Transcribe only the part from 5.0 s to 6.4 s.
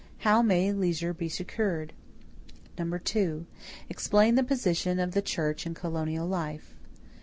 the church in colonial